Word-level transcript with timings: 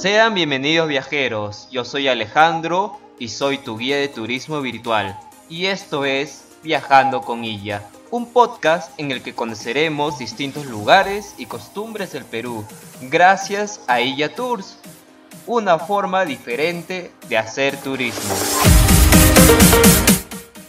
Sean 0.00 0.32
bienvenidos 0.32 0.88
viajeros, 0.88 1.68
yo 1.70 1.84
soy 1.84 2.08
Alejandro 2.08 2.98
y 3.18 3.28
soy 3.28 3.58
tu 3.58 3.76
guía 3.76 3.98
de 3.98 4.08
turismo 4.08 4.62
virtual. 4.62 5.20
Y 5.50 5.66
esto 5.66 6.06
es 6.06 6.44
Viajando 6.62 7.20
con 7.20 7.44
Illa, 7.44 7.86
un 8.10 8.32
podcast 8.32 8.98
en 8.98 9.10
el 9.10 9.20
que 9.20 9.34
conoceremos 9.34 10.18
distintos 10.18 10.64
lugares 10.64 11.34
y 11.36 11.44
costumbres 11.44 12.12
del 12.12 12.24
Perú, 12.24 12.64
gracias 13.02 13.82
a 13.88 14.00
Illa 14.00 14.34
Tours, 14.34 14.78
una 15.46 15.78
forma 15.78 16.24
diferente 16.24 17.10
de 17.28 17.36
hacer 17.36 17.76
turismo. 17.76 18.34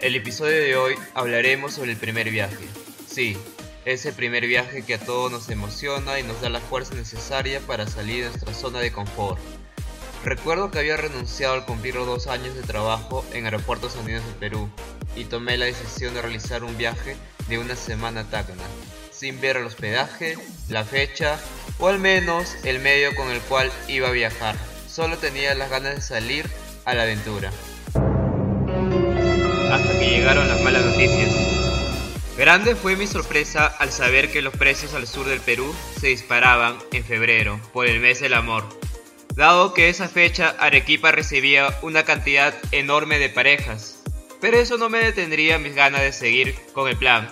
El 0.00 0.16
episodio 0.16 0.56
de 0.56 0.74
hoy 0.74 0.94
hablaremos 1.14 1.74
sobre 1.74 1.92
el 1.92 1.96
primer 1.96 2.28
viaje. 2.28 2.66
Sí, 3.06 3.36
ese 3.84 4.12
primer 4.12 4.46
viaje 4.46 4.82
que 4.82 4.94
a 4.94 4.98
todos 4.98 5.30
nos 5.30 5.48
emociona 5.48 6.18
y 6.18 6.22
nos 6.22 6.40
da 6.40 6.48
la 6.48 6.60
fuerza 6.60 6.94
necesaria 6.94 7.60
para 7.60 7.86
salir 7.86 8.24
de 8.24 8.30
nuestra 8.30 8.54
zona 8.54 8.80
de 8.80 8.92
confort. 8.92 9.40
Recuerdo 10.24 10.70
que 10.70 10.78
había 10.78 10.96
renunciado 10.96 11.54
al 11.54 11.66
cumplir 11.66 11.96
los 11.96 12.06
dos 12.06 12.26
años 12.28 12.54
de 12.54 12.62
trabajo 12.62 13.24
en 13.32 13.44
Aeropuertos 13.44 13.96
Andinos 13.96 14.24
del 14.24 14.34
Perú 14.36 14.70
y 15.16 15.24
tomé 15.24 15.56
la 15.56 15.64
decisión 15.64 16.14
de 16.14 16.22
realizar 16.22 16.62
un 16.62 16.76
viaje 16.78 17.16
de 17.48 17.58
una 17.58 17.74
semana 17.74 18.20
a 18.20 18.24
Tacna, 18.24 18.62
sin 19.10 19.40
ver 19.40 19.56
el 19.56 19.64
hospedaje, 19.64 20.36
la 20.68 20.84
fecha 20.84 21.40
o 21.78 21.88
al 21.88 21.98
menos 21.98 22.56
el 22.62 22.78
medio 22.78 23.14
con 23.16 23.30
el 23.30 23.40
cual 23.40 23.70
iba 23.88 24.08
a 24.08 24.12
viajar. 24.12 24.54
Solo 24.88 25.18
tenía 25.18 25.54
las 25.54 25.70
ganas 25.70 25.96
de 25.96 26.00
salir 26.02 26.48
a 26.84 26.94
la 26.94 27.02
aventura. 27.02 27.50
Hasta 29.72 29.98
que 29.98 30.08
llegaron 30.08 30.48
las 30.48 30.60
malas 30.62 30.84
noticias. 30.84 31.61
Grande 32.36 32.74
fue 32.74 32.96
mi 32.96 33.06
sorpresa 33.06 33.66
al 33.66 33.92
saber 33.92 34.32
que 34.32 34.40
los 34.40 34.56
precios 34.56 34.94
al 34.94 35.06
sur 35.06 35.26
del 35.26 35.40
Perú 35.40 35.74
se 36.00 36.06
disparaban 36.06 36.78
en 36.90 37.04
febrero 37.04 37.60
por 37.74 37.86
el 37.86 38.00
mes 38.00 38.20
del 38.20 38.32
amor, 38.32 38.64
dado 39.34 39.74
que 39.74 39.90
esa 39.90 40.08
fecha 40.08 40.56
Arequipa 40.58 41.12
recibía 41.12 41.78
una 41.82 42.04
cantidad 42.04 42.54
enorme 42.72 43.18
de 43.18 43.28
parejas. 43.28 44.02
Pero 44.40 44.56
eso 44.56 44.78
no 44.78 44.88
me 44.88 45.00
detendría 45.00 45.58
mis 45.58 45.74
ganas 45.74 46.00
de 46.00 46.12
seguir 46.12 46.54
con 46.72 46.88
el 46.88 46.96
plan, 46.96 47.28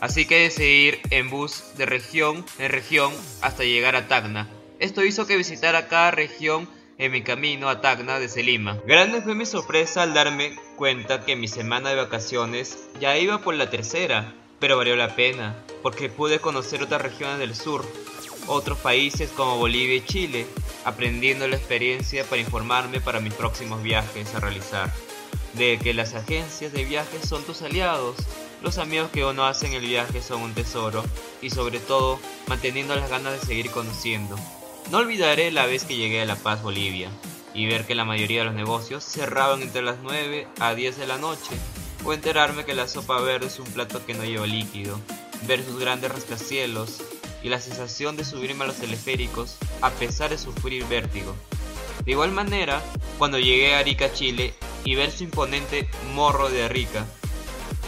así 0.00 0.24
que 0.24 0.44
decidí 0.44 0.86
ir 0.86 1.00
en 1.10 1.30
bus 1.30 1.76
de 1.76 1.86
región 1.86 2.46
en 2.60 2.70
región 2.70 3.12
hasta 3.42 3.64
llegar 3.64 3.96
a 3.96 4.06
Tacna. 4.06 4.48
Esto 4.78 5.04
hizo 5.04 5.26
que 5.26 5.36
visitara 5.36 5.88
cada 5.88 6.12
región 6.12 6.68
en 6.98 7.10
mi 7.10 7.22
camino 7.22 7.68
a 7.68 7.80
Tacna 7.80 8.20
desde 8.20 8.44
Lima. 8.44 8.78
Grande 8.86 9.20
fue 9.20 9.34
mi 9.34 9.46
sorpresa 9.46 10.02
al 10.02 10.14
darme 10.14 10.54
cuenta 10.76 11.24
que 11.24 11.34
mi 11.34 11.48
semana 11.48 11.90
de 11.90 11.96
vacaciones 11.96 12.78
ya 13.00 13.18
iba 13.18 13.38
por 13.38 13.54
la 13.54 13.68
tercera 13.68 14.32
pero 14.64 14.78
valió 14.78 14.96
la 14.96 15.14
pena, 15.14 15.54
porque 15.82 16.08
pude 16.08 16.38
conocer 16.38 16.82
otras 16.82 17.02
regiones 17.02 17.38
del 17.38 17.54
sur, 17.54 17.84
otros 18.46 18.78
países 18.78 19.28
como 19.28 19.58
Bolivia 19.58 19.96
y 19.96 20.06
Chile, 20.06 20.46
aprendiendo 20.86 21.46
la 21.46 21.56
experiencia 21.56 22.24
para 22.24 22.40
informarme 22.40 22.98
para 22.98 23.20
mis 23.20 23.34
próximos 23.34 23.82
viajes 23.82 24.34
a 24.34 24.40
realizar, 24.40 24.90
de 25.52 25.78
que 25.78 25.92
las 25.92 26.14
agencias 26.14 26.72
de 26.72 26.86
viajes 26.86 27.28
son 27.28 27.42
tus 27.42 27.60
aliados, 27.60 28.16
los 28.62 28.78
amigos 28.78 29.10
que 29.10 29.26
uno 29.26 29.44
hace 29.44 29.66
en 29.66 29.74
el 29.74 29.84
viaje 29.86 30.22
son 30.22 30.40
un 30.40 30.54
tesoro, 30.54 31.04
y 31.42 31.50
sobre 31.50 31.78
todo 31.78 32.18
manteniendo 32.46 32.96
las 32.96 33.10
ganas 33.10 33.38
de 33.38 33.46
seguir 33.46 33.70
conociendo. 33.70 34.34
No 34.90 34.96
olvidaré 34.96 35.50
la 35.50 35.66
vez 35.66 35.84
que 35.84 35.96
llegué 35.96 36.22
a 36.22 36.24
La 36.24 36.36
Paz, 36.36 36.62
Bolivia, 36.62 37.10
y 37.52 37.66
ver 37.66 37.84
que 37.84 37.94
la 37.94 38.06
mayoría 38.06 38.38
de 38.38 38.46
los 38.46 38.54
negocios 38.54 39.04
cerraban 39.04 39.60
entre 39.60 39.82
las 39.82 39.98
9 40.02 40.48
a 40.58 40.74
10 40.74 40.96
de 40.96 41.06
la 41.06 41.18
noche, 41.18 41.54
o 42.04 42.12
enterarme 42.12 42.64
que 42.64 42.74
la 42.74 42.86
sopa 42.86 43.20
verde 43.20 43.46
es 43.46 43.58
un 43.58 43.66
plato 43.66 44.04
que 44.04 44.14
no 44.14 44.24
lleva 44.24 44.46
líquido, 44.46 45.00
ver 45.46 45.64
sus 45.64 45.78
grandes 45.78 46.12
rascacielos 46.12 47.02
y 47.42 47.48
la 47.48 47.60
sensación 47.60 48.16
de 48.16 48.24
subirme 48.24 48.64
a 48.64 48.68
los 48.68 48.76
teleféricos 48.76 49.56
a 49.80 49.90
pesar 49.90 50.30
de 50.30 50.38
sufrir 50.38 50.86
vértigo. 50.86 51.34
De 52.04 52.12
igual 52.12 52.32
manera, 52.32 52.82
cuando 53.18 53.38
llegué 53.38 53.74
a 53.74 53.78
Arica, 53.78 54.12
Chile, 54.12 54.54
y 54.84 54.94
ver 54.94 55.10
su 55.10 55.24
imponente 55.24 55.88
morro 56.14 56.50
de 56.50 56.62
Arica, 56.62 57.06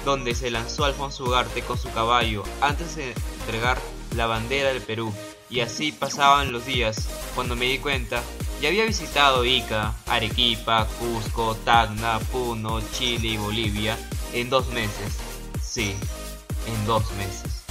donde 0.05 0.35
se 0.35 0.51
lanzó 0.51 0.85
Alfonso 0.85 1.25
Ugarte 1.25 1.61
con 1.63 1.77
su 1.77 1.91
caballo 1.93 2.43
antes 2.63 2.97
de 2.97 3.13
entregar 3.41 3.79
la 4.15 4.27
bandera 4.27 4.71
del 4.71 4.81
Perú, 4.81 5.13
y 5.51 5.61
así 5.61 5.93
pasaban 5.93 6.53
los 6.53 6.65
días, 6.65 7.09
cuando 7.35 7.55
me 7.55 7.67
di 7.67 7.79
cuenta 7.79 8.23
ya 8.61 8.69
había 8.69 8.85
visitado 8.85 9.45
Ica, 9.45 9.95
Arequipa, 10.07 10.87
Cusco, 10.99 11.55
Tacna, 11.57 12.19
Puno, 12.33 12.81
Chile 12.93 13.29
y 13.29 13.37
Bolivia 13.37 13.99
en 14.33 14.49
dos 14.49 14.69
meses. 14.69 15.19
Sí, 15.63 15.95
en 16.67 16.87
dos 16.87 17.11
meses. 17.13 17.65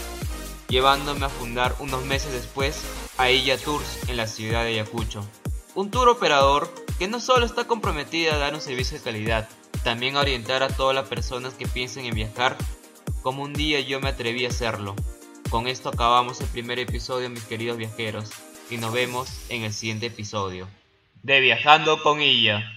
Llevándome 0.68 1.25
a 1.25 1.29
fundar 1.29 1.75
unos 1.79 2.03
meses 2.06 2.31
después 2.34 2.84
a 3.18 3.31
Illa 3.31 3.57
Tours 3.57 4.07
en 4.07 4.18
la 4.18 4.28
ciudad 4.28 4.63
de 4.63 4.69
Ayacucho. 4.69 5.25
Un 5.74 5.91
tour 5.91 6.09
operador 6.09 6.74
que 7.00 7.07
no 7.07 7.19
solo 7.19 7.45
está 7.45 7.66
comprometida 7.66 8.35
a 8.35 8.38
dar 8.38 8.53
un 8.53 8.62
servicio 8.62 8.97
de 8.97 9.03
calidad, 9.03 9.50
también 9.84 10.16
a 10.16 10.22
orientar 10.22 10.63
a 10.63 10.69
todas 10.69 10.95
las 10.95 11.07
personas 11.07 11.53
que 11.53 11.68
piensen 11.68 12.06
en 12.06 12.16
viajar 12.16 12.57
como 13.22 13.41
un 13.41 13.53
día 13.53 13.79
yo 13.79 14.00
me 14.00 14.09
atreví 14.09 14.45
a 14.45 14.50
hacerlo. 14.50 14.95
Con 15.50 15.68
esto 15.68 15.90
acabamos 15.90 16.41
el 16.41 16.47
primer 16.47 16.79
episodio 16.79 17.29
mis 17.29 17.44
queridos 17.44 17.78
viajeros 17.78 18.29
y 18.69 18.77
nos 18.77 18.93
vemos 18.93 19.29
en 19.49 19.63
el 19.63 19.73
siguiente 19.73 20.07
episodio 20.07 20.67
de 21.23 21.39
Viajando 21.39 22.01
con 22.01 22.21
ella. 22.21 22.75